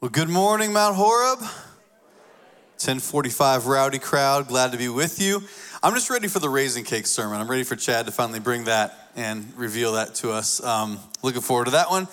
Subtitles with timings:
[0.00, 1.40] Well, good morning, Mount Horeb.
[1.40, 5.42] 1045 rowdy crowd, glad to be with you.
[5.82, 7.40] I'm just ready for the raisin cake sermon.
[7.40, 10.62] I'm ready for Chad to finally bring that and reveal that to us.
[10.62, 12.06] Um, looking forward to that one.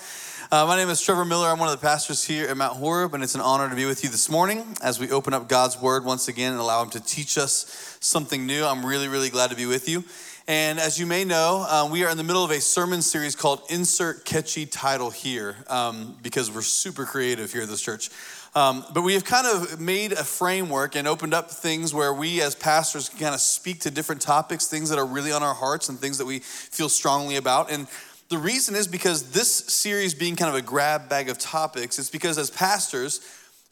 [0.50, 1.46] Uh, my name is Trevor Miller.
[1.46, 3.86] I'm one of the pastors here at Mount Horeb, and it's an honor to be
[3.86, 6.90] with you this morning as we open up God's Word once again and allow Him
[6.90, 8.64] to teach us something new.
[8.64, 10.02] I'm really, really glad to be with you.
[10.48, 13.34] And as you may know, uh, we are in the middle of a sermon series
[13.34, 18.10] called Insert Catchy Title Here um, because we're super creative here at this church.
[18.54, 22.40] Um, but we have kind of made a framework and opened up things where we
[22.42, 25.52] as pastors can kind of speak to different topics, things that are really on our
[25.52, 27.68] hearts and things that we feel strongly about.
[27.68, 27.88] And
[28.28, 32.08] the reason is because this series being kind of a grab bag of topics, it's
[32.08, 33.20] because as pastors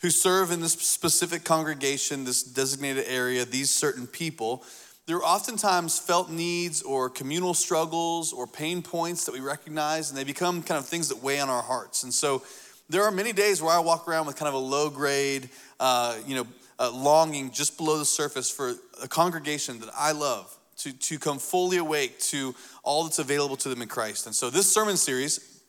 [0.01, 4.65] who serve in this specific congregation, this designated area, these certain people,
[5.07, 10.19] there are oftentimes felt needs or communal struggles or pain points that we recognize, and
[10.19, 12.05] they become kind of things that weigh on our hearts.
[12.05, 12.43] And so
[12.89, 16.17] there are many days where I walk around with kind of a low grade, uh,
[16.27, 16.47] you know,
[16.79, 21.39] uh, longing just below the surface for a congregation that I love to, to come
[21.39, 24.27] fully awake to all that's available to them in Christ.
[24.27, 25.63] And so this sermon series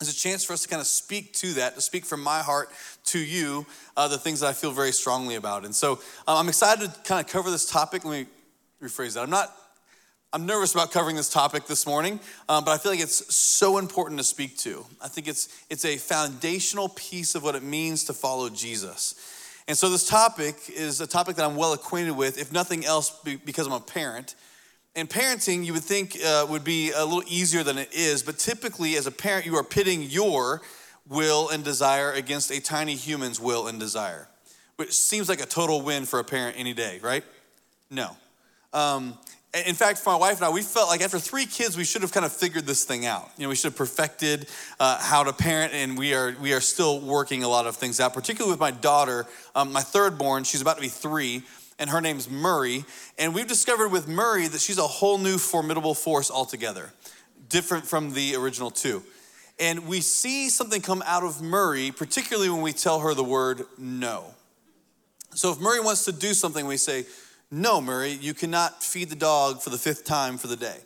[0.00, 2.40] is a chance for us to kind of speak to that, to speak from my
[2.40, 2.70] heart
[3.06, 5.64] to you, uh, the things that I feel very strongly about.
[5.64, 5.92] And so
[6.26, 8.04] um, I'm excited to kind of cover this topic.
[8.04, 8.26] Let me
[8.82, 9.22] rephrase that.
[9.22, 9.54] I'm not,
[10.32, 13.78] I'm nervous about covering this topic this morning, um, but I feel like it's so
[13.78, 14.86] important to speak to.
[15.00, 19.14] I think it's, it's a foundational piece of what it means to follow Jesus.
[19.68, 23.10] And so this topic is a topic that I'm well acquainted with, if nothing else,
[23.44, 24.34] because I'm a parent.
[24.96, 28.38] And parenting, you would think, uh, would be a little easier than it is, but
[28.38, 30.62] typically, as a parent, you are pitting your
[31.08, 34.28] will and desire against a tiny human's will and desire,
[34.76, 37.24] which seems like a total win for a parent any day, right?
[37.90, 38.16] No.
[38.72, 39.18] Um,
[39.52, 42.12] in fact, my wife and I, we felt like after three kids, we should have
[42.12, 43.30] kind of figured this thing out.
[43.36, 44.46] You know, we should have perfected
[44.78, 47.98] uh, how to parent, and we are we are still working a lot of things
[47.98, 48.14] out.
[48.14, 51.42] Particularly with my daughter, um, my third born, she's about to be three,
[51.80, 52.84] and her name's Murray.
[53.18, 56.92] And we've discovered with Murray that she's a whole new formidable force altogether,
[57.48, 59.02] different from the original two.
[59.58, 63.64] And we see something come out of Murray, particularly when we tell her the word
[63.76, 64.34] no.
[65.34, 67.04] So if Murray wants to do something, we say
[67.50, 70.76] no, Murray, you cannot feed the dog for the fifth time for the day.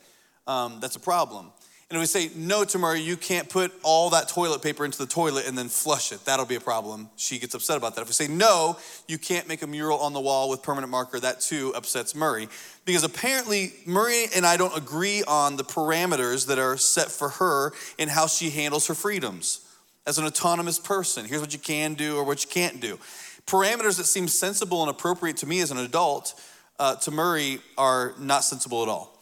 [0.47, 1.51] Um, that's a problem.
[1.91, 4.99] And if we say no to Murray, you can't put all that toilet paper into
[4.99, 6.25] the toilet and then flush it.
[6.25, 7.11] That'll be a problem.
[7.17, 8.03] She gets upset about that.
[8.03, 11.21] If we say no, you can't make a mural on the wall with permanent marker,
[11.21, 12.49] that too upsets Murray.
[12.87, 17.73] Because apparently, Murray and I don't agree on the parameters that are set for her
[17.99, 19.61] and how she handles her freedoms
[20.07, 21.27] as an autonomous person.
[21.27, 22.99] Here's what you can do or what you can't do.
[23.47, 26.35] Parameters that seem sensible and appropriate to me as an adult
[26.79, 29.15] uh, to Murray are not sensible at all.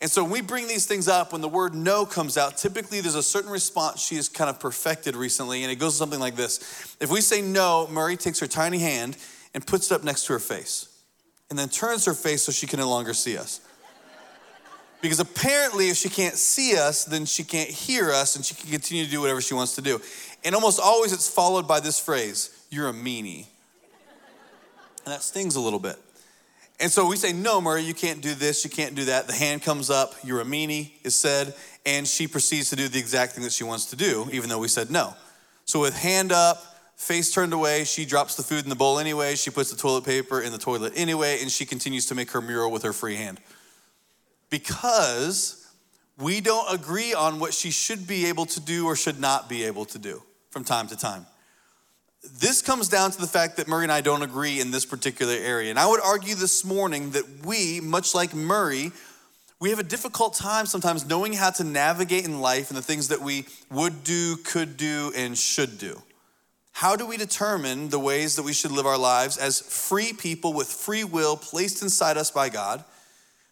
[0.00, 3.00] And so when we bring these things up, when the word no comes out, typically
[3.00, 6.36] there's a certain response she has kind of perfected recently, and it goes something like
[6.36, 6.96] this.
[7.00, 9.16] If we say no, Murray takes her tiny hand
[9.54, 11.02] and puts it up next to her face,
[11.50, 13.60] and then turns her face so she can no longer see us.
[15.00, 18.70] Because apparently, if she can't see us, then she can't hear us, and she can
[18.70, 20.00] continue to do whatever she wants to do.
[20.44, 23.46] And almost always it's followed by this phrase You're a meanie.
[25.04, 25.96] And that stings a little bit.
[26.80, 29.26] And so we say, No, Murray, you can't do this, you can't do that.
[29.26, 32.98] The hand comes up, you're a meanie, is said, and she proceeds to do the
[32.98, 35.14] exact thing that she wants to do, even though we said no.
[35.64, 36.62] So with hand up,
[36.96, 40.04] face turned away, she drops the food in the bowl anyway, she puts the toilet
[40.04, 43.16] paper in the toilet anyway, and she continues to make her mural with her free
[43.16, 43.40] hand.
[44.50, 45.66] Because
[46.16, 49.64] we don't agree on what she should be able to do or should not be
[49.64, 51.26] able to do from time to time
[52.22, 55.34] this comes down to the fact that Murray and I don't agree in this particular
[55.34, 55.70] area.
[55.70, 58.92] And I would argue this morning that we, much like Murray,
[59.60, 63.08] we have a difficult time sometimes knowing how to navigate in life and the things
[63.08, 66.02] that we would do, could do, and should do.
[66.72, 70.52] How do we determine the ways that we should live our lives as free people
[70.52, 72.84] with free will placed inside us by God?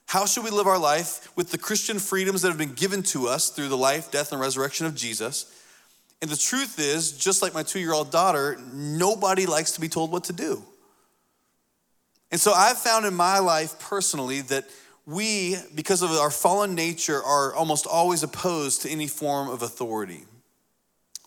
[0.06, 3.26] How should we live our life with the Christian freedoms that have been given to
[3.26, 5.52] us through the life, death, and resurrection of Jesus?
[6.22, 9.88] And the truth is, just like my two year old daughter, nobody likes to be
[9.88, 10.62] told what to do.
[12.30, 14.64] And so I've found in my life personally that
[15.04, 20.24] we, because of our fallen nature, are almost always opposed to any form of authority.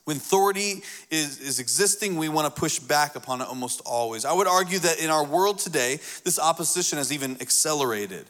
[0.03, 0.81] When authority
[1.12, 4.25] is, is existing, we want to push back upon it almost always.
[4.25, 8.25] I would argue that in our world today, this opposition has even accelerated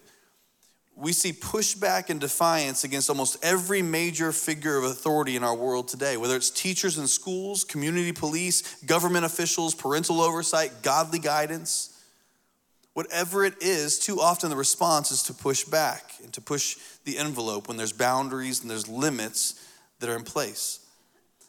[1.00, 5.88] we see pushback and defiance against almost every major figure of authority in our world
[5.88, 11.96] today, whether it's teachers in schools, community police, government officials, parental oversight, godly guidance.
[12.94, 17.18] Whatever it is, too often the response is to push back and to push the
[17.18, 19.66] envelope when there's boundaries and there's limits
[20.00, 20.86] that are in place.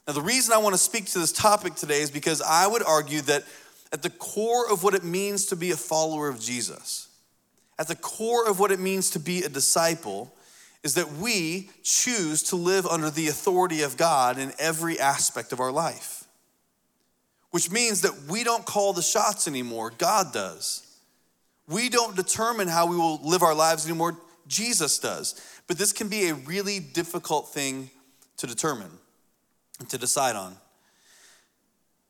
[0.07, 2.85] Now, the reason I want to speak to this topic today is because I would
[2.85, 3.45] argue that
[3.93, 7.09] at the core of what it means to be a follower of Jesus,
[7.81, 10.35] at the core of what it means to be a disciple,
[10.83, 15.61] is that we choose to live under the authority of God in every aspect of
[15.61, 16.25] our life.
[17.53, 20.87] Which means that we don't call the shots anymore, God does.
[21.67, 25.41] We don't determine how we will live our lives anymore, Jesus does.
[25.67, 27.89] But this can be a really difficult thing
[28.37, 28.91] to determine
[29.79, 30.55] and to decide on.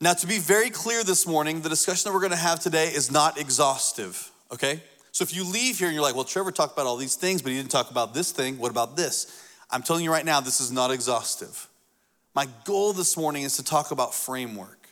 [0.00, 3.12] Now, to be very clear this morning, the discussion that we're to have today is
[3.12, 4.82] not exhaustive, okay?
[5.12, 7.42] So if you leave here and you're like, well, Trevor talked about all these things,
[7.42, 9.44] but he didn't talk about this thing, what about this?
[9.70, 11.68] I'm telling you right now, this is not exhaustive.
[12.34, 14.88] My goal this morning is to talk about framework,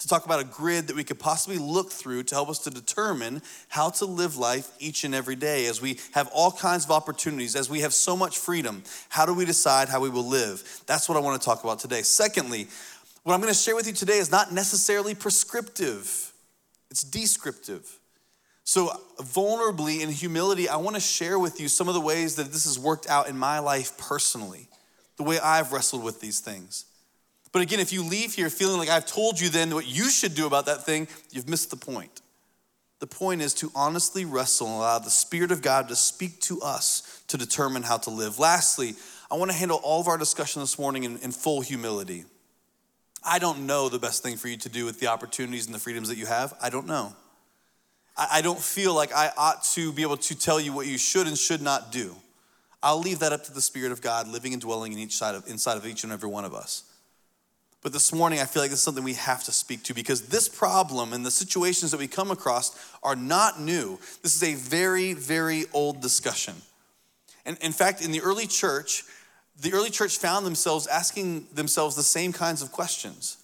[0.00, 2.70] to talk about a grid that we could possibly look through to help us to
[2.70, 6.90] determine how to live life each and every day as we have all kinds of
[6.90, 8.82] opportunities, as we have so much freedom.
[9.08, 10.82] How do we decide how we will live?
[10.86, 12.02] That's what I want to talk about today.
[12.02, 12.66] Secondly,
[13.22, 16.32] what I'm going to share with you today is not necessarily prescriptive,
[16.90, 18.00] it's descriptive.
[18.66, 22.50] So, vulnerably in humility, I want to share with you some of the ways that
[22.50, 24.66] this has worked out in my life personally,
[25.16, 26.84] the way I've wrestled with these things.
[27.52, 30.34] But again, if you leave here feeling like I've told you then what you should
[30.34, 32.22] do about that thing, you've missed the point.
[32.98, 36.60] The point is to honestly wrestle and allow the Spirit of God to speak to
[36.60, 38.40] us to determine how to live.
[38.40, 38.94] Lastly,
[39.30, 42.24] I want to handle all of our discussion this morning in, in full humility.
[43.24, 45.78] I don't know the best thing for you to do with the opportunities and the
[45.78, 46.52] freedoms that you have.
[46.60, 47.14] I don't know.
[48.16, 51.26] I don't feel like I ought to be able to tell you what you should
[51.26, 52.14] and should not do.
[52.82, 55.34] I'll leave that up to the Spirit of God living and dwelling in each side
[55.34, 56.84] of, inside of each and every one of us.
[57.82, 60.22] But this morning, I feel like this is something we have to speak to because
[60.22, 63.98] this problem and the situations that we come across are not new.
[64.22, 66.54] This is a very, very old discussion.
[67.44, 69.04] And in fact, in the early church,
[69.60, 73.36] the early church found themselves asking themselves the same kinds of questions.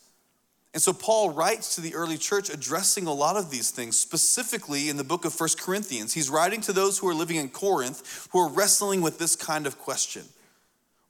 [0.74, 4.88] And so Paul writes to the early church addressing a lot of these things, specifically
[4.88, 6.14] in the book of First Corinthians.
[6.14, 9.66] He's writing to those who are living in Corinth who are wrestling with this kind
[9.66, 10.24] of question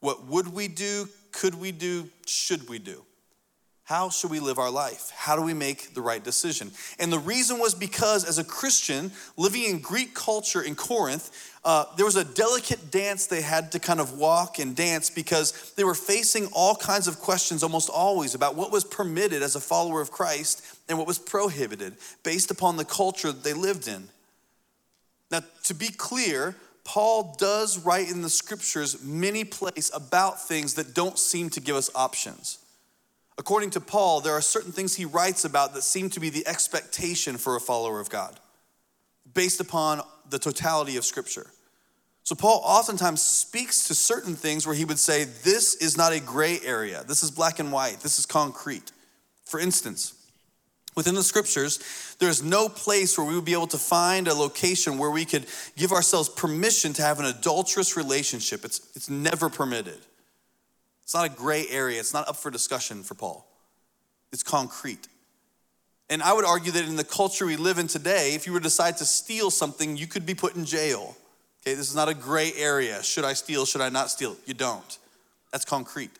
[0.00, 1.08] What would we do?
[1.30, 2.10] Could we do?
[2.26, 3.04] Should we do?
[3.92, 5.12] How should we live our life?
[5.14, 6.70] How do we make the right decision?
[6.98, 11.84] And the reason was because, as a Christian living in Greek culture in Corinth, uh,
[11.98, 15.84] there was a delicate dance they had to kind of walk and dance because they
[15.84, 20.00] were facing all kinds of questions almost always about what was permitted as a follower
[20.00, 24.08] of Christ and what was prohibited based upon the culture that they lived in.
[25.30, 30.94] Now, to be clear, Paul does write in the scriptures many places about things that
[30.94, 32.56] don't seem to give us options.
[33.42, 36.46] According to Paul, there are certain things he writes about that seem to be the
[36.46, 38.38] expectation for a follower of God
[39.34, 40.00] based upon
[40.30, 41.48] the totality of Scripture.
[42.22, 46.20] So, Paul oftentimes speaks to certain things where he would say, This is not a
[46.20, 47.02] gray area.
[47.02, 47.98] This is black and white.
[47.98, 48.92] This is concrete.
[49.44, 50.14] For instance,
[50.94, 51.80] within the scriptures,
[52.20, 55.46] there's no place where we would be able to find a location where we could
[55.76, 58.64] give ourselves permission to have an adulterous relationship.
[58.64, 59.98] It's, it's never permitted.
[61.12, 63.46] It's not a gray area, it's not up for discussion for Paul.
[64.32, 65.08] It's concrete.
[66.08, 68.60] And I would argue that in the culture we live in today, if you were
[68.60, 71.14] to decide to steal something, you could be put in jail.
[71.60, 73.02] Okay, this is not a gray area.
[73.02, 73.66] Should I steal?
[73.66, 74.38] Should I not steal?
[74.46, 74.98] You don't.
[75.50, 76.12] That's concrete.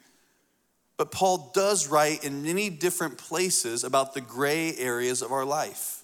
[0.99, 6.02] But Paul does write in many different places about the gray areas of our life.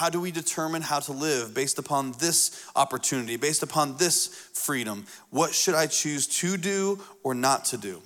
[0.00, 5.04] How do we determine how to live based upon this opportunity, based upon this freedom?
[5.28, 8.00] What should I choose to do or not to do?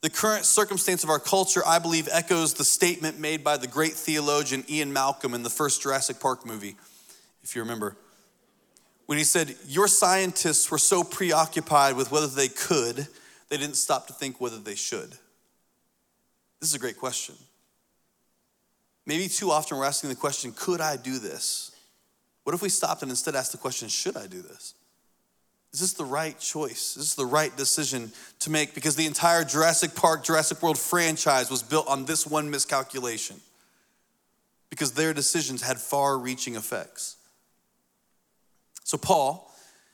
[0.00, 3.92] The current circumstance of our culture, I believe, echoes the statement made by the great
[3.92, 6.74] theologian Ian Malcolm in the first Jurassic Park movie,
[7.44, 7.96] if you remember.
[9.06, 13.06] When he said, Your scientists were so preoccupied with whether they could,
[13.48, 15.10] they didn't stop to think whether they should.
[16.58, 17.36] This is a great question.
[19.06, 21.72] Maybe too often we're asking the question, Could I do this?
[22.44, 24.74] What if we stopped and instead asked the question, Should I do this?
[25.72, 26.96] Is this the right choice?
[26.96, 28.74] Is this the right decision to make?
[28.74, 33.40] Because the entire Jurassic Park, Jurassic World franchise was built on this one miscalculation.
[34.68, 37.16] Because their decisions had far reaching effects.
[38.84, 39.50] So, Paul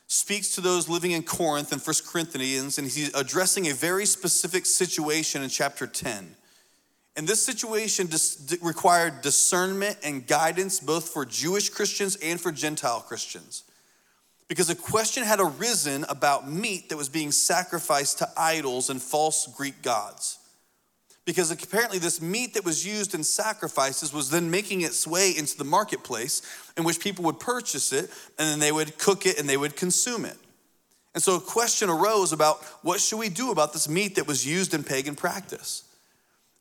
[0.07, 4.65] speaks to those living in Corinth in 1 Corinthians, and he's addressing a very specific
[4.65, 6.35] situation in chapter 10.
[7.19, 13.01] And this situation dis- required discernment and guidance both for Jewish Christians and for Gentile
[13.01, 13.63] Christians
[14.47, 19.47] because a question had arisen about meat that was being sacrificed to idols and false
[19.47, 20.39] Greek gods.
[21.25, 25.57] Because apparently, this meat that was used in sacrifices was then making its way into
[25.57, 26.41] the marketplace
[26.77, 28.09] in which people would purchase it
[28.39, 30.37] and then they would cook it and they would consume it.
[31.13, 34.47] And so a question arose about what should we do about this meat that was
[34.47, 35.83] used in pagan practice?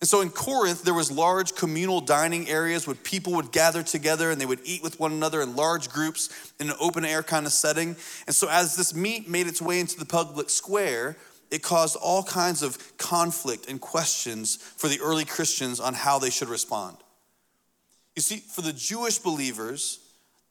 [0.00, 4.31] And so in Corinth, there was large communal dining areas where people would gather together
[4.31, 7.47] and they would eat with one another in large groups in an open air kind
[7.47, 7.97] of setting.
[8.26, 11.17] And so as this meat made its way into the public square,
[11.50, 16.31] it caused all kinds of conflict and questions for the early Christians on how they
[16.31, 16.97] should respond.
[18.14, 19.99] You see, for the Jewish believers,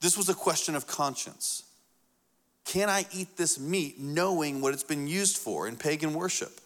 [0.01, 1.63] this was a question of conscience.
[2.66, 6.60] Can I eat this meat knowing what it's been used for in pagan worship?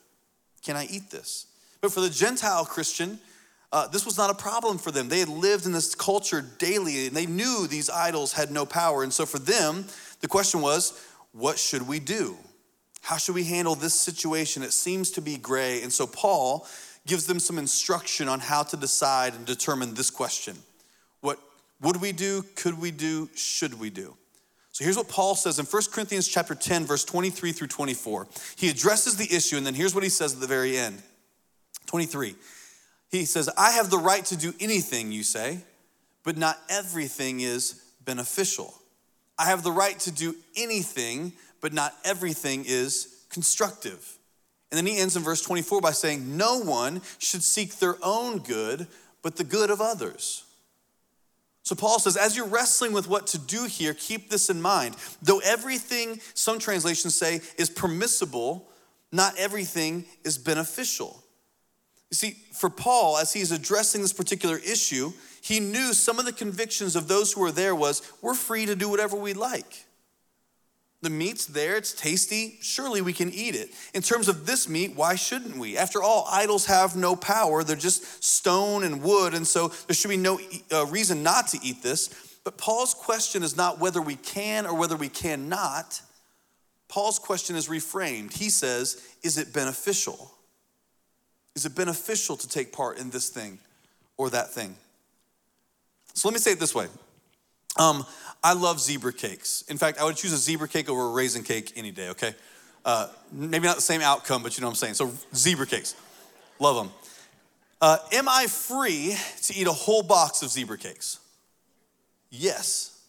[0.64, 1.46] Can I eat this?
[1.82, 3.20] But for the Gentile Christian,
[3.72, 5.10] uh, this was not a problem for them.
[5.10, 9.04] They had lived in this culture daily and they knew these idols had no power.
[9.04, 9.86] And so for them,
[10.20, 12.38] the question was, what should we do?
[13.02, 14.62] How should we handle this situation?
[14.62, 15.82] It seems to be gray.
[15.82, 16.68] And so Paul
[17.08, 20.56] gives them some instruction on how to decide and determine this question
[21.22, 21.40] What
[21.82, 22.44] would we do?
[22.56, 23.30] Could we do?
[23.36, 24.16] Should we do?
[24.74, 28.28] So here's what Paul says in 1 Corinthians chapter 10 verse 23 through 24.
[28.56, 31.02] He addresses the issue and then here's what he says at the very end.
[31.88, 32.36] 23.
[33.10, 35.60] He says, I have the right to do anything, you say,
[36.24, 38.74] but not everything is beneficial.
[39.38, 44.18] I have the right to do anything, but not everything is constructive.
[44.72, 48.40] And then he ends in verse 24 by saying, No one should seek their own
[48.40, 48.88] good,
[49.22, 50.46] but the good of others.
[51.64, 54.96] So Paul says, as you're wrestling with what to do here, keep this in mind.
[55.22, 58.68] Though everything, some translations say, is permissible,
[59.12, 61.21] not everything is beneficial.
[62.12, 66.34] You see, for Paul, as he's addressing this particular issue, he knew some of the
[66.34, 69.86] convictions of those who were there was we're free to do whatever we like.
[71.02, 73.70] The meat's there, it's tasty, surely we can eat it.
[73.96, 75.76] In terms of this meat, why shouldn't we?
[75.76, 80.10] After all, idols have no power, they're just stone and wood, and so there should
[80.10, 80.40] be no
[80.72, 82.38] uh, reason not to eat this.
[82.44, 86.00] But Paul's question is not whether we can or whether we cannot.
[86.88, 88.34] Paul's question is reframed.
[88.34, 90.32] He says, Is it beneficial?
[91.56, 93.60] Is it beneficial to take part in this thing
[94.18, 94.76] or that thing?
[96.14, 96.88] So let me say it this way.
[97.78, 98.06] Um,
[98.44, 99.64] I love zebra cakes.
[99.70, 102.36] In fact, I would choose a zebra cake over a raisin cake any day, okay?
[102.84, 104.96] Uh, maybe not the same outcome, but you know what I'm saying.
[104.96, 105.96] So, zebra cakes,
[106.60, 106.92] love them.
[107.80, 111.20] Uh, am I free to eat a whole box of zebra cakes?
[112.30, 113.00] Yes,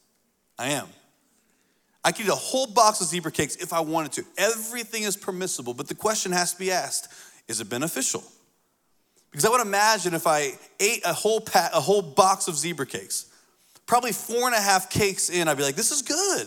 [0.59, 0.89] I am.
[2.05, 4.25] I could eat a whole box of zebra cakes if I wanted to.
[4.37, 7.13] Everything is permissible, but the question has to be asked
[7.49, 8.23] is it beneficial?
[9.31, 12.87] Because I would imagine if I ate a whole, pat, a whole box of zebra
[12.87, 13.27] cakes,
[13.87, 16.47] probably four and a half cakes in, I'd be like, this is good.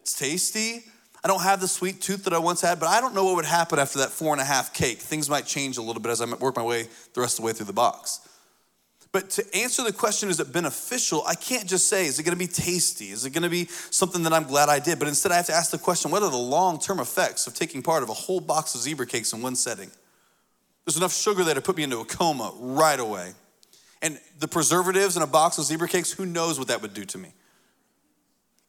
[0.00, 0.84] It's tasty.
[1.24, 3.36] I don't have the sweet tooth that I once had, but I don't know what
[3.36, 4.98] would happen after that four and a half cake.
[4.98, 7.46] Things might change a little bit as I work my way the rest of the
[7.46, 8.20] way through the box.
[9.18, 11.24] But to answer the question, is it beneficial?
[11.26, 13.06] I can't just say, is it gonna be tasty?
[13.06, 15.00] Is it gonna be something that I'm glad I did?
[15.00, 17.54] But instead, I have to ask the question, what are the long term effects of
[17.54, 19.90] taking part of a whole box of zebra cakes in one setting?
[20.84, 23.32] There's enough sugar there to put me into a coma right away.
[24.02, 27.04] And the preservatives in a box of zebra cakes, who knows what that would do
[27.06, 27.32] to me?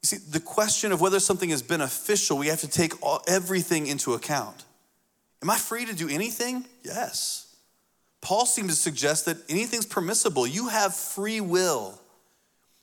[0.01, 3.85] You see, the question of whether something is beneficial, we have to take all, everything
[3.85, 4.65] into account.
[5.43, 6.65] Am I free to do anything?
[6.81, 7.48] Yes.
[8.21, 10.45] Paul seems to suggest that anything's permissible.
[10.45, 11.99] You have free will,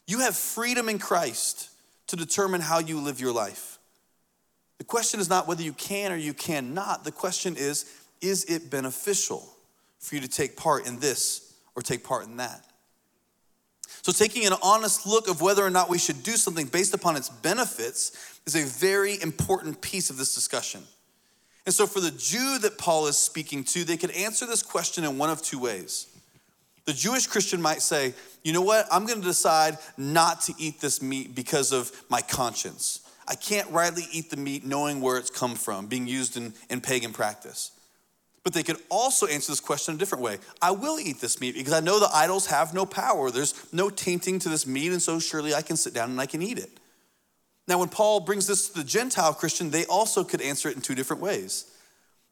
[0.06, 1.70] you have freedom in Christ
[2.08, 3.78] to determine how you live your life.
[4.78, 7.04] The question is not whether you can or you cannot.
[7.04, 9.48] The question is, is it beneficial
[9.98, 12.64] for you to take part in this or take part in that?
[14.02, 17.16] So, taking an honest look of whether or not we should do something based upon
[17.16, 20.82] its benefits is a very important piece of this discussion.
[21.66, 25.02] And so, for the Jew that Paul is speaking to, they could answer this question
[25.04, 26.06] in one of two ways.
[26.84, 31.02] The Jewish Christian might say, you know what, I'm gonna decide not to eat this
[31.02, 33.00] meat because of my conscience.
[33.26, 36.80] I can't rightly eat the meat knowing where it's come from, being used in, in
[36.80, 37.72] pagan practice.
[38.44, 40.38] But they could also answer this question a different way.
[40.62, 43.32] I will eat this meat because I know the idols have no power.
[43.32, 46.26] There's no tainting to this meat, and so surely I can sit down and I
[46.26, 46.70] can eat it.
[47.68, 50.82] Now, when Paul brings this to the Gentile Christian, they also could answer it in
[50.82, 51.70] two different ways.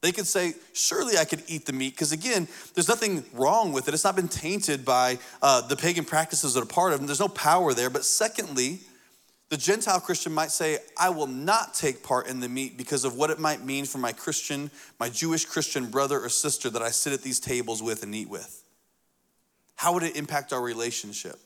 [0.01, 3.89] They could say, Surely I could eat the meat, because again, there's nothing wrong with
[3.89, 3.95] it.
[3.95, 7.07] It's not been tainted by uh, the pagan practices that are part of it.
[7.07, 7.91] There's no power there.
[7.91, 8.81] But secondly,
[9.49, 13.17] the Gentile Christian might say, I will not take part in the meat because of
[13.17, 16.91] what it might mean for my Christian, my Jewish Christian brother or sister that I
[16.91, 18.63] sit at these tables with and eat with.
[19.77, 21.39] How would it impact our relationship?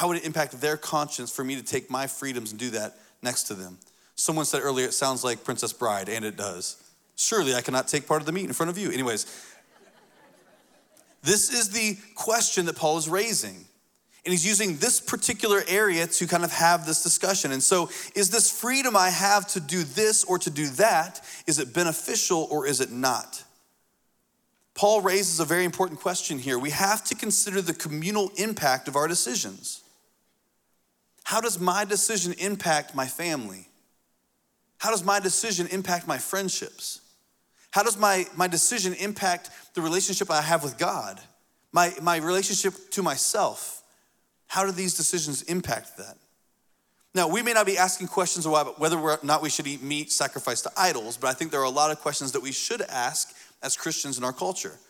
[0.00, 2.96] How would it impact their conscience for me to take my freedoms and do that
[3.20, 3.76] next to them?
[4.14, 6.82] Someone said earlier, it sounds like Princess Bride, and it does.
[7.16, 8.90] Surely I cannot take part of the meat in front of you.
[8.90, 9.26] Anyways,
[11.22, 13.66] this is the question that Paul is raising.
[14.24, 17.52] And he's using this particular area to kind of have this discussion.
[17.52, 21.58] And so, is this freedom I have to do this or to do that, is
[21.58, 23.44] it beneficial or is it not?
[24.72, 26.58] Paul raises a very important question here.
[26.58, 29.79] We have to consider the communal impact of our decisions.
[31.30, 33.68] How does my decision impact my family?
[34.78, 37.02] How does my decision impact my friendships?
[37.70, 41.20] How does my, my decision impact the relationship I have with God?
[41.70, 43.84] My, my relationship to myself?
[44.48, 46.16] How do these decisions impact that?
[47.14, 50.10] Now, we may not be asking questions about whether or not we should eat meat
[50.10, 52.82] sacrificed to idols, but I think there are a lot of questions that we should
[52.82, 53.32] ask
[53.62, 54.80] as Christians in our culture.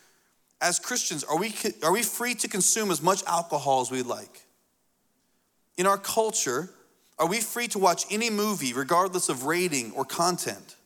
[0.62, 4.46] As Christians, are we, are we free to consume as much alcohol as we like?
[5.80, 6.68] In our culture,
[7.18, 10.76] are we free to watch any movie regardless of rating or content?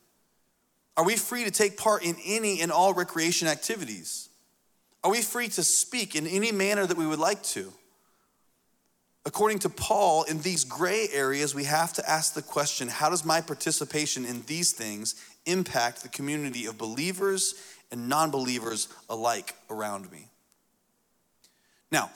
[0.97, 4.29] Are we free to take part in any and all recreation activities?
[5.03, 7.73] Are we free to speak in any manner that we would like to?
[9.27, 13.25] According to Paul, in these gray areas, we have to ask the question how does
[13.25, 17.57] my participation in these things impact the community of believers
[17.91, 20.29] and non believers alike around me.
[21.91, 22.13] Now,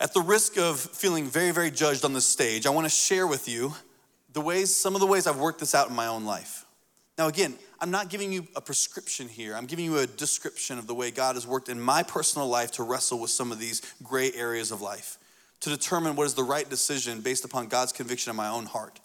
[0.00, 3.26] at the risk of feeling very, very judged on this stage, I want to share
[3.26, 3.74] with you
[4.32, 6.64] the ways, some of the ways I've worked this out in my own life.
[7.18, 9.54] Now, again, I'm not giving you a prescription here.
[9.54, 12.72] I'm giving you a description of the way God has worked in my personal life
[12.72, 15.18] to wrestle with some of these gray areas of life,
[15.60, 19.00] to determine what is the right decision based upon God's conviction in my own heart.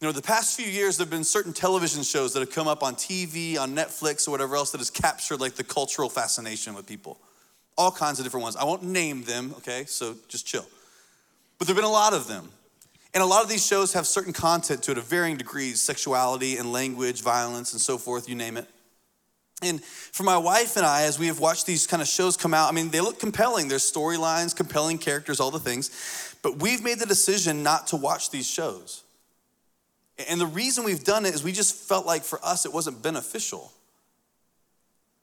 [0.00, 2.68] You know, the past few years, there have been certain television shows that have come
[2.68, 6.74] up on TV, on Netflix, or whatever else that has captured like the cultural fascination
[6.74, 7.20] with people.
[7.80, 8.56] All kinds of different ones.
[8.56, 9.86] I won't name them, okay?
[9.86, 10.66] So just chill.
[11.58, 12.50] But there have been a lot of them.
[13.14, 16.58] And a lot of these shows have certain content to it of varying degrees sexuality
[16.58, 18.68] and language, violence, and so forth, you name it.
[19.62, 22.52] And for my wife and I, as we have watched these kind of shows come
[22.52, 23.68] out, I mean, they look compelling.
[23.68, 26.36] There's storylines, compelling characters, all the things.
[26.42, 29.04] But we've made the decision not to watch these shows.
[30.28, 33.02] And the reason we've done it is we just felt like for us it wasn't
[33.02, 33.72] beneficial.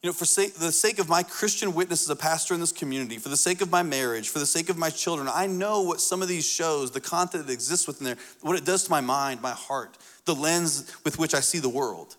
[0.07, 3.17] Know, for sake, the sake of my Christian witness as a pastor in this community,
[3.17, 5.99] for the sake of my marriage, for the sake of my children, I know what
[5.99, 9.01] some of these shows, the content that exists within there, what it does to my
[9.01, 12.15] mind, my heart, the lens with which I see the world.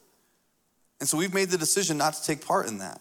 [1.01, 3.01] And so we've made the decision not to take part in that.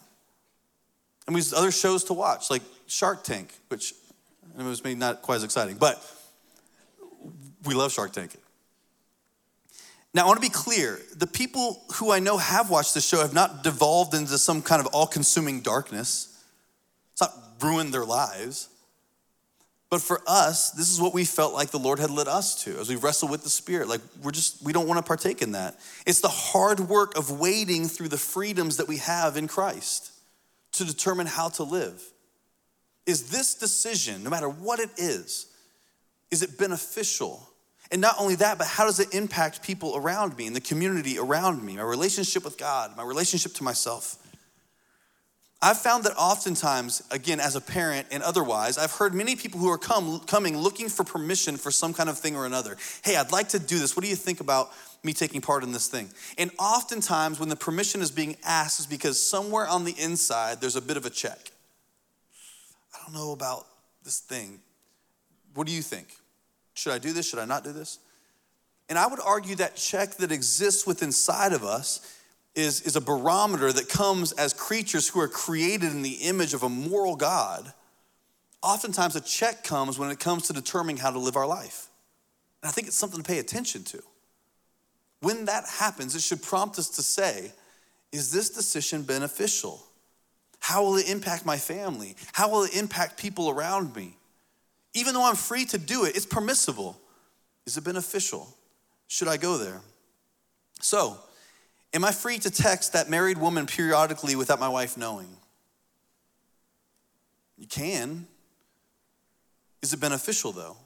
[1.25, 3.93] And we have other shows to watch, like Shark Tank, which
[4.57, 6.01] it was maybe not quite as exciting, but
[7.65, 8.37] we love Shark Tank.
[10.17, 13.21] Now, I want to be clear the people who I know have watched this show
[13.21, 16.43] have not devolved into some kind of all consuming darkness,
[17.11, 18.67] it's not ruined their lives.
[19.91, 22.79] But for us, this is what we felt like the Lord had led us to
[22.79, 23.87] as we wrestle with the Spirit.
[23.87, 25.77] Like, we're just, we don't want to partake in that.
[26.07, 30.13] It's the hard work of wading through the freedoms that we have in Christ
[30.71, 32.01] to determine how to live.
[33.05, 35.45] Is this decision, no matter what it is,
[36.31, 37.47] is it beneficial?
[37.91, 41.17] And not only that, but how does it impact people around me and the community
[41.17, 44.17] around me, my relationship with God, my relationship to myself?
[45.59, 49.71] I've found that oftentimes, again, as a parent and otherwise, I've heard many people who
[49.71, 52.77] are come, coming looking for permission for some kind of thing or another.
[53.03, 53.95] Hey, I'd like to do this.
[53.95, 54.69] What do you think about
[55.03, 56.09] me taking part in this thing?
[56.37, 60.75] And oftentimes, when the permission is being asked, is because somewhere on the inside, there's
[60.75, 61.51] a bit of a check.
[62.93, 63.65] I don't know about
[64.03, 64.59] this thing.
[65.55, 66.07] What do you think?
[66.77, 67.27] Should I do this?
[67.27, 67.99] Should I not do this?
[68.87, 72.15] And I would argue that check that exists within inside of us
[72.55, 76.63] is, is a barometer that comes as creatures who are created in the image of
[76.63, 77.73] a moral God.
[78.61, 81.87] Oftentimes, a check comes when it comes to determining how to live our life.
[82.61, 84.01] And I think it's something to pay attention to.
[85.21, 87.51] When that happens, it should prompt us to say,
[88.11, 89.83] is this decision beneficial?
[90.59, 92.15] How will it impact my family?
[92.33, 94.15] How will it impact people around me?
[94.97, 96.99] Even though I'm free to do it, it's permissible.
[97.67, 98.47] Is it beneficial?
[99.07, 99.81] Should I go there?
[100.81, 101.19] So,
[101.93, 105.27] am I free to text that married woman periodically without my wife knowing?
[107.59, 108.25] You can.
[109.83, 110.77] Is it beneficial though?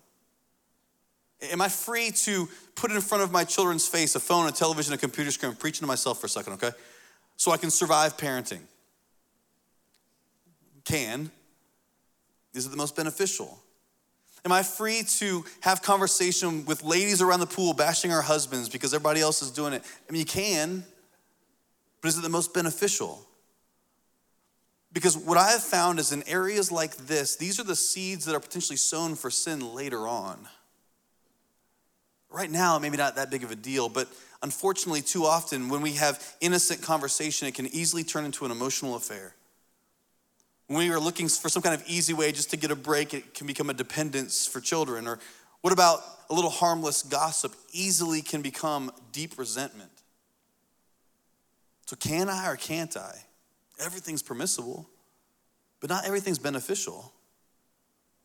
[1.50, 4.94] Am I free to put in front of my children's face a phone, a television,
[4.94, 6.72] a computer screen, preaching to myself for a second, okay?
[7.38, 8.62] So I can survive parenting?
[10.84, 11.32] Can.
[12.54, 13.61] Is it the most beneficial?
[14.44, 18.94] Am I free to have conversation with ladies around the pool bashing our husbands because
[18.94, 19.84] everybody else is doing it?
[20.10, 20.84] I mean, you can,
[22.02, 23.28] but is it the most beneficial?
[24.94, 28.36] Because what I have found is in areas like this, these are the seeds that
[28.36, 30.48] are potentially sown for sin later on.
[32.30, 34.08] Right now, maybe not that big of a deal, but
[34.42, 38.96] unfortunately, too often when we have innocent conversation, it can easily turn into an emotional
[38.96, 39.36] affair
[40.72, 43.14] When we are looking for some kind of easy way just to get a break,
[43.14, 45.06] it can become a dependence for children.
[45.06, 45.20] Or
[45.60, 49.92] what about a little harmless gossip easily can become deep resentment?
[51.88, 53.18] So, can I or can't I?
[53.84, 54.88] Everything's permissible,
[55.82, 57.12] but not everything's beneficial.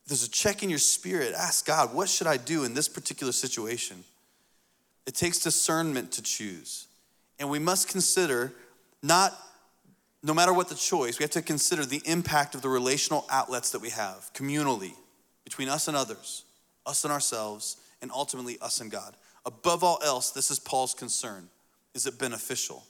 [0.07, 1.33] There's a check in your spirit.
[1.37, 4.05] Ask God, what should I do in this particular situation?
[5.05, 6.87] It takes discernment to choose.
[7.39, 8.53] And we must consider
[9.03, 9.37] not,
[10.27, 13.71] no matter what the choice, we have to consider the impact of the relational outlets
[13.71, 14.93] that we have communally,
[15.45, 16.43] between us and others,
[16.85, 19.15] us and ourselves, and ultimately us and God.
[19.45, 21.47] Above all else, this is Paul's concern.
[21.95, 22.83] Is it beneficial?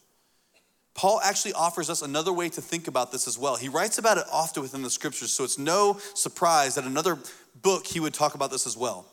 [0.95, 3.56] Paul actually offers us another way to think about this as well.
[3.56, 7.19] He writes about it often within the scriptures, so it's no surprise that another
[7.62, 9.06] book he would talk about this as well.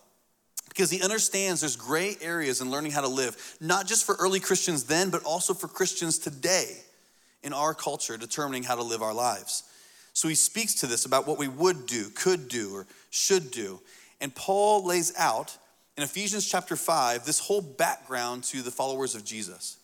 [0.71, 4.41] Because he understands there's gray areas in learning how to live, not just for early
[4.41, 6.79] Christians then, but also for Christians today
[7.45, 9.63] in our culture, determining how to live our lives.
[10.15, 13.81] So he speaks to this about what we would do, could do, or should do.
[14.21, 15.57] And Paul lays out
[15.97, 19.77] in Ephesians chapter 5 this whole background to the followers of Jesus.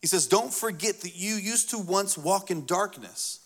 [0.00, 3.40] He says, Don't forget that you used to once walk in darkness,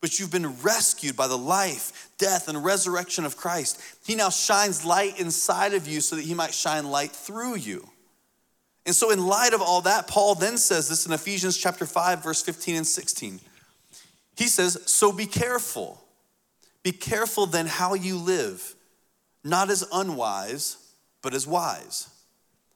[0.00, 3.80] but you've been rescued by the life, death, and resurrection of Christ.
[4.06, 7.88] He now shines light inside of you so that he might shine light through you.
[8.84, 12.22] And so, in light of all that, Paul then says this in Ephesians chapter 5,
[12.22, 13.40] verse 15 and 16.
[14.36, 16.02] He says, So be careful.
[16.82, 18.74] Be careful then how you live,
[19.44, 20.78] not as unwise,
[21.22, 22.08] but as wise,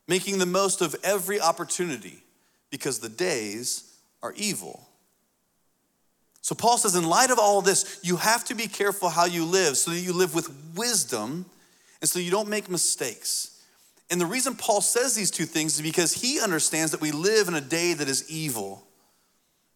[0.07, 2.23] making the most of every opportunity
[2.71, 4.87] because the days are evil.
[6.41, 9.45] So Paul says, in light of all this, you have to be careful how you
[9.45, 11.47] live so that you live with wisdom
[12.01, 13.56] and so you don't make mistakes.
[14.11, 17.49] And the reason Paul says these two things is because he understands that we live
[17.49, 18.87] in a day that is evil.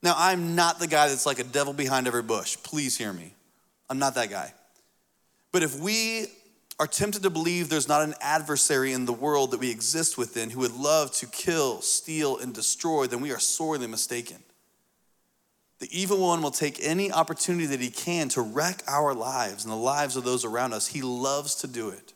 [0.02, 2.56] Now, I'm not the guy that's like a devil behind every bush.
[2.62, 3.34] Please hear me.
[3.88, 4.54] I'm not that guy.
[5.52, 6.26] But if we
[6.78, 10.48] are tempted to believe there's not an adversary in the world that we exist within
[10.48, 14.38] who would love to kill, steal, and destroy, then we are sorely mistaken.
[15.80, 19.72] The evil one will take any opportunity that he can to wreck our lives and
[19.72, 20.86] the lives of those around us.
[20.86, 22.12] He loves to do it.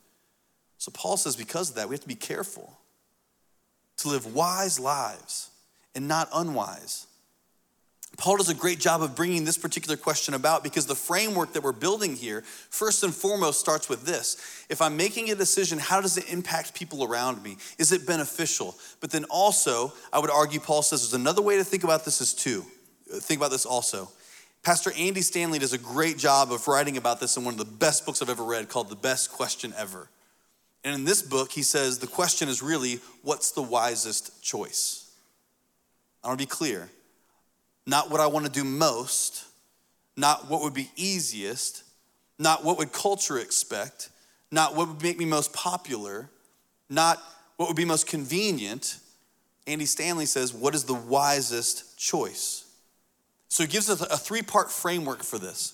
[0.85, 2.70] So Paul says, because of that, we have to be careful
[3.97, 5.49] to live wise lives
[5.94, 7.07] and not unwise.
[8.18, 11.62] Paul does a great job of bringing this particular question about because the framework that
[11.62, 14.66] we're building here, first and foremost, starts with this.
[14.68, 17.57] If I'm making a decision, how does it impact people around me?
[17.79, 18.77] Is it beneficial?
[19.01, 22.20] But then also, I would argue, Paul says there's another way to think about this
[22.20, 22.62] is too.
[23.11, 24.11] Uh, think about this also.
[24.62, 27.64] Pastor Andy Stanley does a great job of writing about this in one of the
[27.64, 30.11] best books I've ever read called The Best Question Ever.
[30.85, 35.11] And in this book, he says the question is really what's the wisest choice?
[36.23, 36.90] I want to be clear
[37.87, 39.44] not what I want to do most,
[40.16, 41.83] not what would be easiest,
[42.38, 44.09] not what would culture expect,
[44.51, 46.31] not what would make me most popular,
[46.88, 47.23] not
[47.57, 48.99] what would be most convenient.
[49.66, 52.64] Andy Stanley says, What is the wisest choice?
[53.49, 55.74] So he gives us a three part framework for this.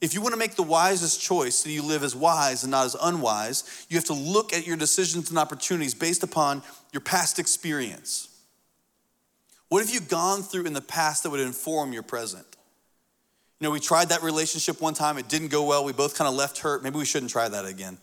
[0.00, 2.86] If you want to make the wisest choice so you live as wise and not
[2.86, 7.38] as unwise, you have to look at your decisions and opportunities based upon your past
[7.38, 8.28] experience.
[9.68, 12.46] What have you gone through in the past that would inform your present?
[13.58, 16.28] You know, we tried that relationship one time, it didn't go well, we both kind
[16.28, 16.82] of left hurt.
[16.82, 17.96] Maybe we shouldn't try that again.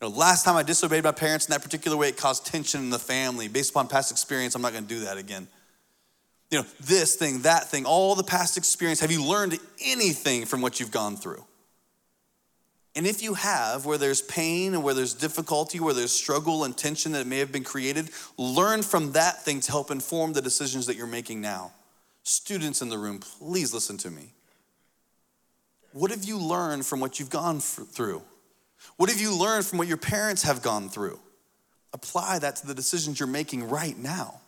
[0.00, 2.80] You know, last time I disobeyed my parents in that particular way, it caused tension
[2.80, 3.48] in the family.
[3.48, 5.48] Based upon past experience, I'm not gonna do that again.
[6.50, 9.00] You know, this thing, that thing, all the past experience.
[9.00, 11.44] Have you learned anything from what you've gone through?
[12.94, 16.74] And if you have, where there's pain and where there's difficulty, where there's struggle and
[16.74, 20.86] tension that may have been created, learn from that thing to help inform the decisions
[20.86, 21.72] that you're making now.
[22.22, 24.32] Students in the room, please listen to me.
[25.92, 28.22] What have you learned from what you've gone through?
[28.96, 31.18] What have you learned from what your parents have gone through?
[31.92, 34.40] Apply that to the decisions you're making right now.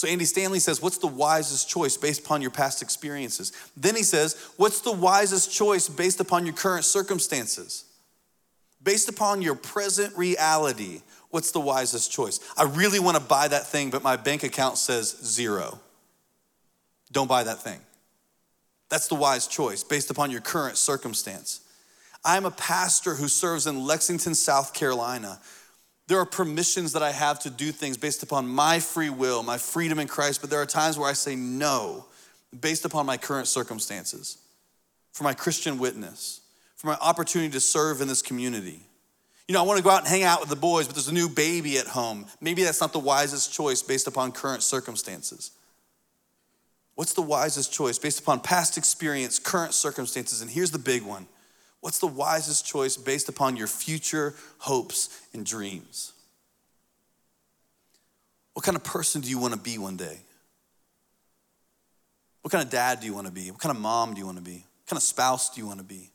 [0.00, 3.52] So Andy Stanley says, What's the wisest choice based upon your past experiences?
[3.76, 7.84] Then he says, What's the wisest choice based upon your current circumstances?
[8.82, 12.40] Based upon your present reality, what's the wisest choice?
[12.56, 15.78] I really want to buy that thing, but my bank account says zero.
[17.12, 17.80] Don't buy that thing.
[18.88, 21.60] That's the wise choice based upon your current circumstance.
[22.24, 25.40] I'm a pastor who serves in Lexington, South Carolina.
[26.10, 29.58] There are permissions that I have to do things based upon my free will, my
[29.58, 32.04] freedom in Christ, but there are times where I say no
[32.60, 34.38] based upon my current circumstances,
[35.12, 36.40] for my Christian witness,
[36.74, 38.80] for my opportunity to serve in this community.
[39.46, 41.06] You know, I want to go out and hang out with the boys, but there's
[41.06, 42.26] a new baby at home.
[42.40, 45.52] Maybe that's not the wisest choice based upon current circumstances.
[46.96, 50.40] What's the wisest choice based upon past experience, current circumstances?
[50.40, 51.28] And here's the big one
[51.80, 56.12] What's the wisest choice based upon your future hopes and dreams?
[58.52, 60.18] What kind of person do you want to be one day?
[62.42, 63.50] What kind of dad do you want to be?
[63.50, 64.52] What kind of mom do you want to be?
[64.52, 66.10] What kind of spouse do you want to be?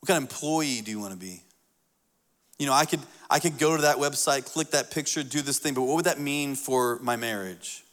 [0.00, 1.42] What kind of employee do you want to be?
[2.58, 5.58] You know, I could I could go to that website, click that picture, do this
[5.58, 7.84] thing, but what would that mean for my marriage?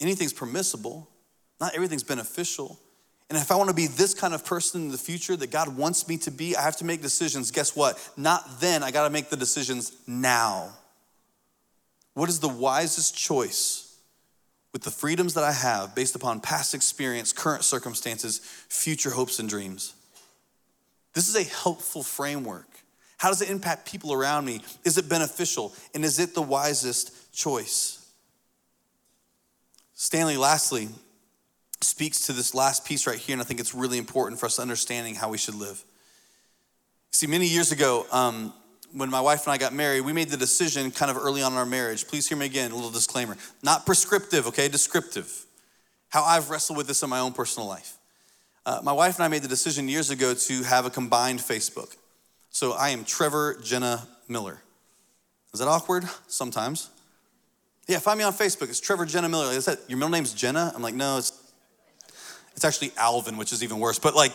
[0.00, 1.08] Anything's permissible.
[1.60, 2.78] Not everything's beneficial.
[3.28, 5.76] And if I want to be this kind of person in the future that God
[5.76, 7.50] wants me to be, I have to make decisions.
[7.50, 7.98] Guess what?
[8.16, 10.70] Not then, I got to make the decisions now.
[12.14, 13.98] What is the wisest choice
[14.72, 19.48] with the freedoms that I have based upon past experience, current circumstances, future hopes and
[19.48, 19.94] dreams?
[21.12, 22.68] This is a helpful framework.
[23.18, 24.60] How does it impact people around me?
[24.84, 25.74] Is it beneficial?
[25.94, 28.06] And is it the wisest choice?
[29.94, 30.90] Stanley, lastly,
[31.82, 34.58] speaks to this last piece right here, and I think it's really important for us
[34.58, 35.82] understanding how we should live.
[37.10, 38.52] See, many years ago, um,
[38.92, 41.52] when my wife and I got married, we made the decision kind of early on
[41.52, 42.06] in our marriage.
[42.06, 43.36] Please hear me again, a little disclaimer.
[43.62, 45.44] Not prescriptive, okay, descriptive.
[46.08, 47.96] How I've wrestled with this in my own personal life.
[48.64, 51.96] Uh, my wife and I made the decision years ago to have a combined Facebook.
[52.50, 54.60] So I am Trevor Jenna Miller.
[55.52, 56.04] Is that awkward?
[56.26, 56.90] Sometimes.
[57.86, 58.68] Yeah, find me on Facebook.
[58.68, 59.52] It's Trevor Jenna Miller.
[59.52, 60.72] Is that your middle name's Jenna?
[60.74, 61.30] I'm like, no, it's
[62.56, 63.98] it's actually Alvin, which is even worse.
[63.98, 64.32] But like,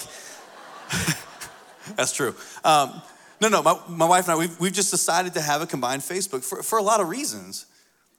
[1.96, 2.36] that's true.
[2.64, 3.02] Um,
[3.42, 6.04] no, no, my, my wife and I, we've, we've just decided to have a combined
[6.04, 7.66] Facebook for, for a lot of reasons.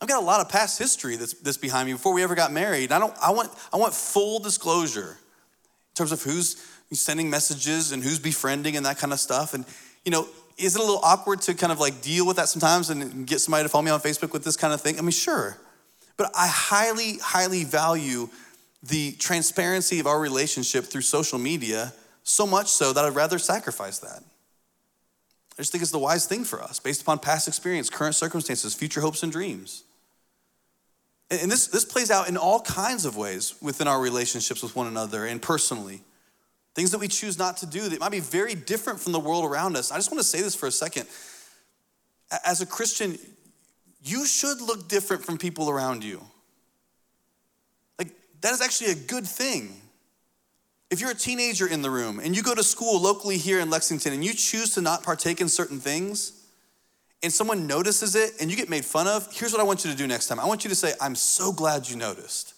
[0.01, 2.53] I've got a lot of past history that's, that's behind me before we ever got
[2.53, 2.91] married.
[2.91, 6.57] I, don't, I, want, I want full disclosure in terms of who's
[6.93, 9.55] sending messages and who's befriending and that kind of stuff.
[9.55, 9.65] And,
[10.05, 10.27] you know,
[10.59, 13.41] is it a little awkward to kind of like deal with that sometimes and get
[13.41, 14.99] somebody to follow me on Facebook with this kind of thing?
[14.99, 15.57] I mean, sure.
[16.17, 18.29] But I highly, highly value
[18.83, 21.93] the transparency of our relationship through social media
[22.25, 24.23] so much so that I'd rather sacrifice that.
[25.53, 28.75] I just think it's the wise thing for us based upon past experience, current circumstances,
[28.75, 29.85] future hopes and dreams.
[31.31, 34.87] And this, this plays out in all kinds of ways within our relationships with one
[34.87, 36.03] another and personally.
[36.75, 39.45] Things that we choose not to do that might be very different from the world
[39.45, 39.91] around us.
[39.91, 41.07] I just want to say this for a second.
[42.45, 43.19] As a Christian,
[44.03, 46.23] you should look different from people around you
[48.43, 49.73] that is actually a good thing.
[50.91, 53.71] If you're a teenager in the room and you go to school locally here in
[53.71, 56.39] Lexington and you choose to not partake in certain things,
[57.23, 59.91] and someone notices it and you get made fun of, here's what I want you
[59.91, 60.41] to do next time.
[60.41, 62.55] I want you to say, I'm so glad you noticed.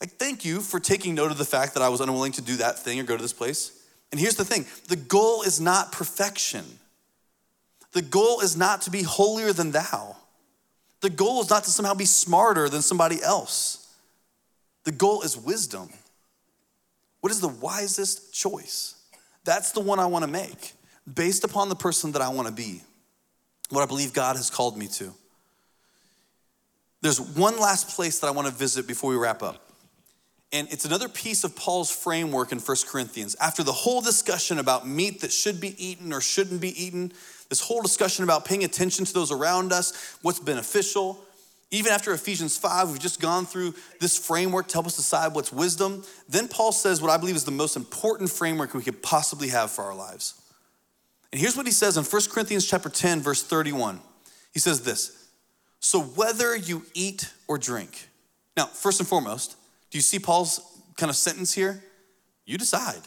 [0.00, 2.56] Like, thank you for taking note of the fact that I was unwilling to do
[2.56, 3.86] that thing or go to this place.
[4.10, 6.64] And here's the thing the goal is not perfection,
[7.92, 10.16] the goal is not to be holier than thou.
[11.02, 13.81] The goal is not to somehow be smarter than somebody else.
[14.84, 15.90] The goal is wisdom.
[17.20, 18.96] What is the wisest choice?
[19.44, 20.72] That's the one I want to make
[21.12, 22.82] based upon the person that I want to be,
[23.70, 25.12] what I believe God has called me to.
[27.00, 29.72] There's one last place that I want to visit before we wrap up.
[30.52, 33.34] And it's another piece of Paul's framework in 1 Corinthians.
[33.40, 37.12] After the whole discussion about meat that should be eaten or shouldn't be eaten,
[37.48, 41.18] this whole discussion about paying attention to those around us, what's beneficial,
[41.72, 45.50] even after Ephesians 5, we've just gone through this framework to help us decide what's
[45.50, 46.04] wisdom.
[46.28, 49.70] Then Paul says what I believe is the most important framework we could possibly have
[49.70, 50.40] for our lives.
[51.32, 54.00] And here's what he says in 1 Corinthians chapter 10, verse 31.
[54.52, 55.30] He says this:
[55.80, 58.06] So whether you eat or drink.
[58.54, 59.56] Now, first and foremost,
[59.90, 60.60] do you see Paul's
[60.98, 61.82] kind of sentence here?
[62.44, 63.00] You decide.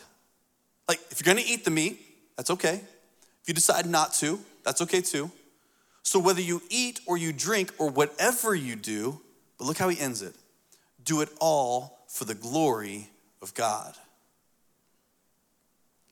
[0.89, 1.99] Like, if you're gonna eat the meat,
[2.35, 2.81] that's okay.
[3.43, 5.29] If you decide not to, that's okay too.
[6.05, 9.19] So whether you eat or you drink or whatever you do,
[9.57, 10.35] but look how he ends it
[11.03, 13.09] do it all for the glory
[13.41, 13.93] of God.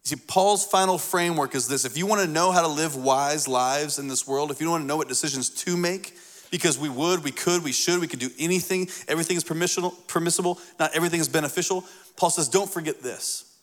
[0.03, 2.95] You see, Paul's final framework is this if you want to know how to live
[2.95, 6.15] wise lives in this world, if you want to know what decisions to make,
[6.51, 10.95] because we would, we could, we should, we could do anything, everything is permissible, not
[10.95, 11.83] everything is beneficial.
[12.15, 13.57] Paul says, don't forget this.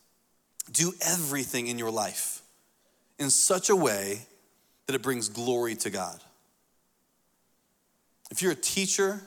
[0.72, 2.42] Do everything in your life
[3.18, 4.26] in such a way
[4.90, 6.20] that it brings glory to God.
[8.32, 9.20] If you're a teacher,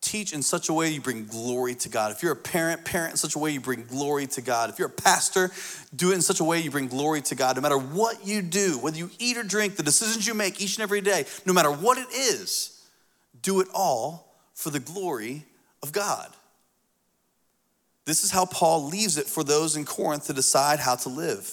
[0.00, 2.12] teach in such a way you bring glory to God.
[2.12, 4.70] If you're a parent, parent in such a way you bring glory to God.
[4.70, 5.50] If you're a pastor,
[5.96, 7.56] do it in such a way you bring glory to God.
[7.56, 10.76] No matter what you do, whether you eat or drink, the decisions you make each
[10.76, 12.80] and every day, no matter what it is,
[13.42, 15.44] do it all for the glory
[15.82, 16.28] of God.
[18.04, 21.52] This is how Paul leaves it for those in Corinth to decide how to live.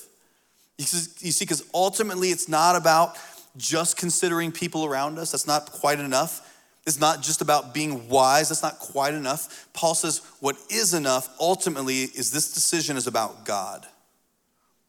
[0.77, 3.17] You see, because ultimately it's not about
[3.57, 5.31] just considering people around us.
[5.31, 6.53] That's not quite enough.
[6.85, 9.67] It's not just about being wise, that's not quite enough.
[9.73, 13.85] Paul says what is enough ultimately is this decision is about God.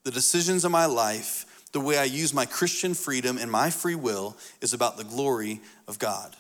[0.05, 3.97] The decisions of my life, the way I use my Christian freedom and my free
[3.97, 6.37] will is about the glory of God.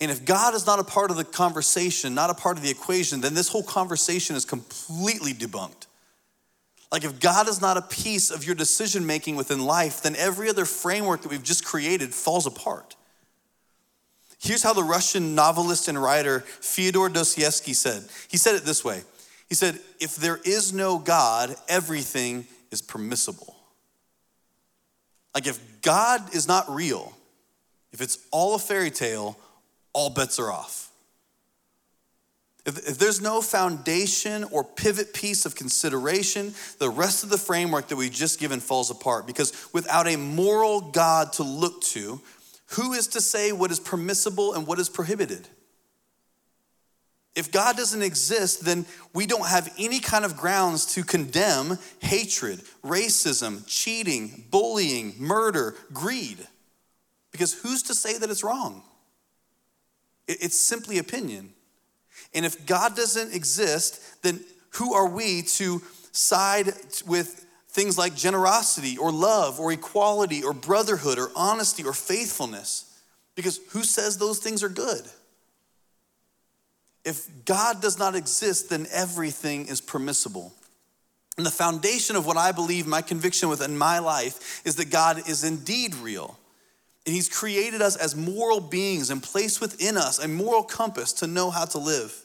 [0.00, 2.70] And if God is not a part of the conversation, not a part of the
[2.70, 5.86] equation, then this whole conversation is completely debunked.
[6.92, 10.48] Like, if God is not a piece of your decision making within life, then every
[10.48, 12.94] other framework that we've just created falls apart.
[14.38, 18.04] Here's how the Russian novelist and writer Fyodor Dostoevsky said.
[18.28, 19.02] He said it this way
[19.48, 23.56] He said, If there is no God, everything is permissible.
[25.34, 27.12] Like, if God is not real,
[27.92, 29.38] if it's all a fairy tale,
[29.92, 30.85] all bets are off.
[32.66, 37.88] If, if, there's no foundation or pivot piece of consideration, the rest of the framework
[37.88, 42.20] that we've just given falls apart because without a moral God to look to,
[42.70, 45.48] who is to say what is permissible and what is prohibited?
[47.36, 52.62] If God doesn't exist, then we don't have any kind of grounds to condemn hatred,
[52.82, 56.38] racism, cheating, bullying, murder, greed.
[57.30, 58.82] Because who's to say that it's wrong?
[60.26, 61.52] It's simply opinion.
[62.36, 64.44] And if God doesn't exist, then
[64.74, 66.72] who are we to side
[67.06, 67.46] with
[67.76, 72.98] things like generosity or love or equality or brotherhood or honesty or faithfulness.
[73.34, 75.02] Because who says those things are good?
[77.04, 80.54] If God does not exist, then everything is permissible.
[81.36, 85.28] And the foundation of what I believe, my conviction within my life, is that God
[85.28, 86.38] is indeed real.
[87.04, 91.26] And He's created us as moral beings and placed within us a moral compass to
[91.26, 92.22] know how to live.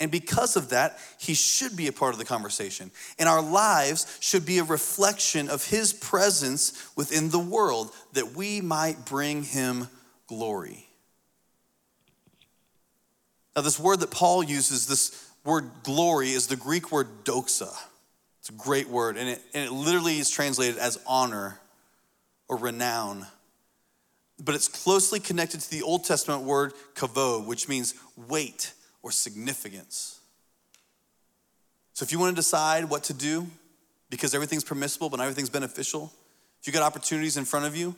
[0.00, 2.90] And because of that, he should be a part of the conversation.
[3.18, 8.62] And our lives should be a reflection of his presence within the world that we
[8.62, 9.88] might bring him
[10.26, 10.86] glory.
[13.54, 17.70] Now, this word that Paul uses, this word glory, is the Greek word doxa.
[18.38, 21.60] It's a great word, and it, and it literally is translated as honor
[22.48, 23.26] or renown.
[24.42, 30.20] But it's closely connected to the Old Testament word kavod, which means weight or significance.
[31.94, 33.46] So if you want to decide what to do,
[34.08, 36.12] because everything's permissible but not everything's beneficial,
[36.60, 37.94] if you got opportunities in front of you,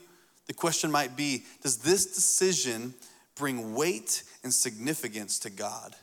[0.46, 2.94] the question might be Does this decision
[3.34, 5.94] bring weight and significance to God?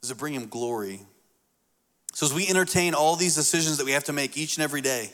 [0.00, 1.00] Does it bring Him glory?
[2.12, 4.80] So, as we entertain all these decisions that we have to make each and every
[4.80, 5.10] day,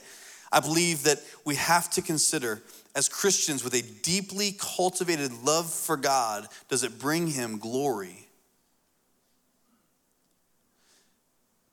[0.53, 2.63] I believe that we have to consider
[2.95, 8.26] as Christians with a deeply cultivated love for God, does it bring Him glory?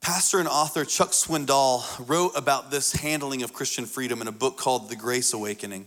[0.03, 4.57] Pastor and author Chuck Swindoll wrote about this handling of Christian freedom in a book
[4.57, 5.85] called The Grace Awakening.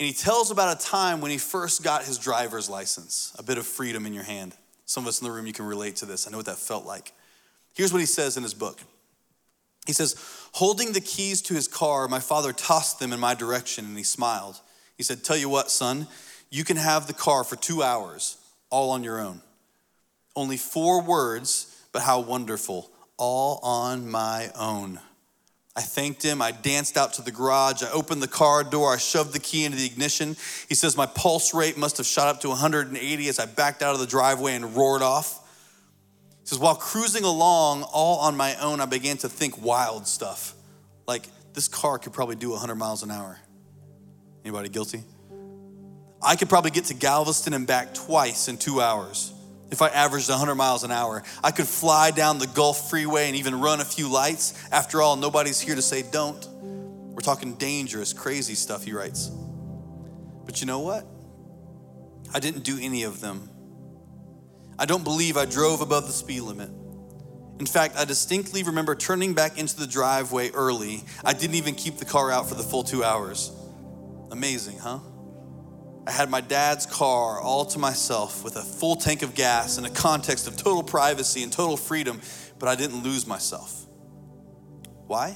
[0.00, 3.56] And he tells about a time when he first got his driver's license, a bit
[3.56, 4.56] of freedom in your hand.
[4.84, 6.26] Some of us in the room, you can relate to this.
[6.26, 7.12] I know what that felt like.
[7.72, 8.80] Here's what he says in his book
[9.86, 10.16] He says,
[10.54, 14.02] Holding the keys to his car, my father tossed them in my direction and he
[14.02, 14.58] smiled.
[14.96, 16.08] He said, Tell you what, son,
[16.50, 18.38] you can have the car for two hours,
[18.70, 19.40] all on your own.
[20.34, 22.90] Only four words, but how wonderful
[23.20, 24.98] all on my own.
[25.76, 26.42] I thanked him.
[26.42, 27.82] I danced out to the garage.
[27.82, 28.92] I opened the car door.
[28.92, 30.36] I shoved the key into the ignition.
[30.68, 33.94] He says my pulse rate must have shot up to 180 as I backed out
[33.94, 35.38] of the driveway and roared off.
[36.40, 40.54] He says, while cruising along all on my own, I began to think wild stuff.
[41.06, 43.38] Like, this car could probably do 100 miles an hour.
[44.44, 45.04] Anybody guilty?
[46.22, 49.32] I could probably get to Galveston and back twice in two hours
[49.70, 51.22] if I averaged 100 miles an hour.
[51.42, 54.54] I could fly down the Gulf Freeway and even run a few lights.
[54.72, 56.46] After all, nobody's here to say don't.
[57.12, 59.30] We're talking dangerous, crazy stuff, he writes.
[60.44, 61.06] But you know what?
[62.32, 63.48] I didn't do any of them.
[64.78, 66.70] I don't believe I drove above the speed limit.
[67.58, 71.04] In fact, I distinctly remember turning back into the driveway early.
[71.22, 73.52] I didn't even keep the car out for the full two hours.
[74.30, 75.00] Amazing, huh?
[76.06, 79.84] I had my dad's car all to myself with a full tank of gas in
[79.84, 82.20] a context of total privacy and total freedom,
[82.58, 83.86] but I didn't lose myself.
[85.06, 85.34] Why?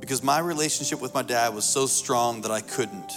[0.00, 3.12] Because my relationship with my dad was so strong that I couldn't.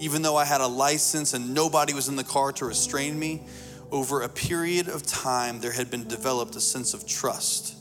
[0.00, 3.46] Even though I had a license and nobody was in the car to restrain me,
[3.90, 7.76] over a period of time, there had been developed a sense of trust,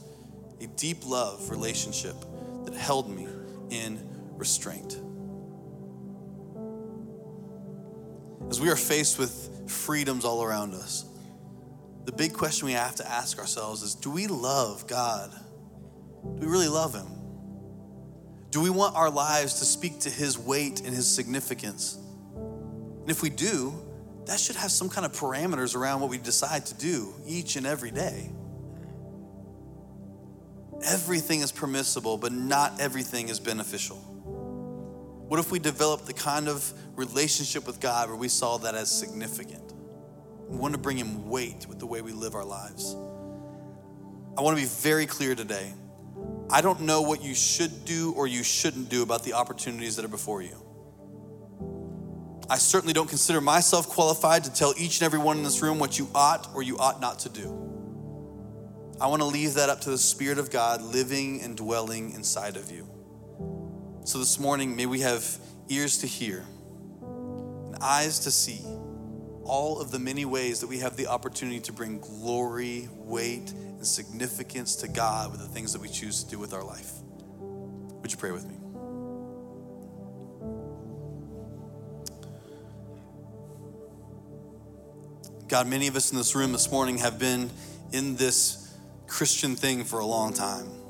[0.62, 2.16] a deep love relationship
[2.66, 3.28] that held me
[3.72, 3.99] in
[4.38, 4.97] restraint.
[8.54, 11.06] As we are faced with freedoms all around us,
[12.06, 15.32] the big question we have to ask ourselves is do we love God?
[16.22, 17.08] Do we really love Him?
[18.51, 21.97] Do we want our lives to speak to His weight and His significance?
[22.36, 23.74] And if we do,
[24.28, 27.66] that should have some kind of parameters around what we decide to do each and
[27.66, 28.30] every day.
[30.86, 34.12] Everything is permissible, but not everything is beneficial.
[35.34, 38.91] What if we developed the kind of relationship with God where we saw that as
[38.91, 39.73] significant?
[40.47, 42.93] We want to bring Him weight with the way we live our lives.
[44.38, 45.73] I want to be very clear today.
[46.51, 50.05] I don't know what you should do or you shouldn't do about the opportunities that
[50.05, 50.55] are before you.
[52.47, 55.79] I certainly don't consider myself qualified to tell each and every one in this room
[55.79, 57.47] what you ought or you ought not to do.
[59.01, 62.55] I want to leave that up to the Spirit of God living and dwelling inside
[62.55, 62.93] of you.
[64.06, 65.26] So this morning, may we have
[65.70, 66.43] ears to hear
[67.01, 68.60] and eyes to see
[69.45, 73.88] all of the many ways that we have the opportunity to bring glory, weight, and
[73.88, 76.91] significance to God with the things that we choose to do with our life.
[78.01, 78.56] Would you pray with me?
[85.47, 87.49] God, many of us in this room this morning have been
[87.93, 88.76] in this
[89.08, 90.82] Christian thing for a long time.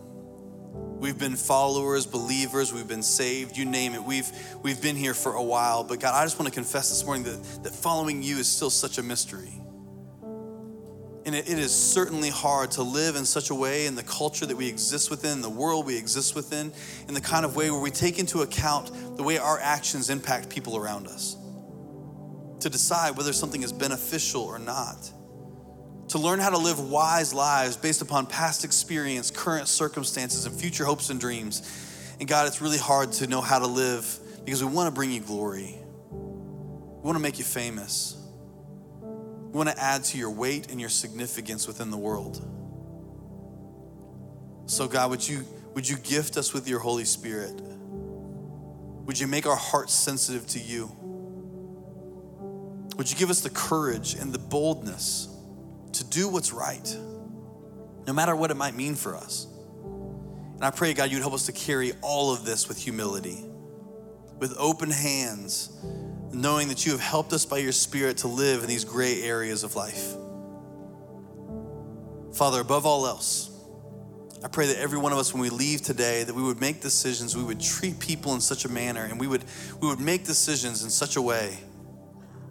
[1.03, 4.01] We've been followers, believers, we've been saved, you name it.
[4.01, 4.31] We've,
[4.61, 5.83] we've been here for a while.
[5.83, 8.69] But God, I just want to confess this morning that, that following you is still
[8.69, 9.51] such a mystery.
[11.25, 14.45] And it, it is certainly hard to live in such a way in the culture
[14.45, 16.71] that we exist within, the world we exist within,
[17.09, 20.47] in the kind of way where we take into account the way our actions impact
[20.47, 21.35] people around us
[22.61, 25.11] to decide whether something is beneficial or not,
[26.13, 30.85] to learn how to live wise lives based upon past experience, current circumstances, and future
[30.85, 31.67] hopes and dreams.
[32.19, 35.11] And God, it's really hard to know how to live because we want to bring
[35.11, 35.75] you glory.
[36.11, 38.15] We want to make you famous.
[39.01, 42.47] We want to add to your weight and your significance within the world.
[44.67, 45.43] So, God, would you,
[45.73, 47.59] would you gift us with your Holy Spirit?
[47.59, 50.95] Would you make our hearts sensitive to you?
[52.97, 55.32] Would you give us the courage and the boldness
[55.93, 56.97] to do what's right,
[58.07, 59.47] no matter what it might mean for us?
[60.55, 63.43] And I pray, God, you'd help us to carry all of this with humility,
[64.39, 65.77] with open hands,
[66.31, 69.63] knowing that you have helped us by your Spirit to live in these gray areas
[69.63, 70.15] of life.
[72.33, 73.49] Father, above all else,
[74.43, 76.81] I pray that every one of us, when we leave today, that we would make
[76.81, 79.45] decisions, we would treat people in such a manner, and we would,
[79.79, 81.57] we would make decisions in such a way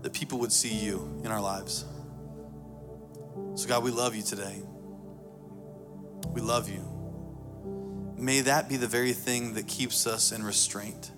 [0.01, 1.85] that people would see you in our lives.
[3.55, 4.63] So, God, we love you today.
[6.33, 6.89] We love you.
[8.17, 11.11] May that be the very thing that keeps us in restraint,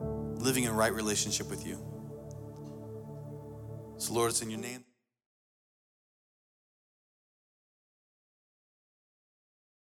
[0.00, 1.78] living in right relationship with you.
[3.98, 4.84] So, Lord, it's in your name.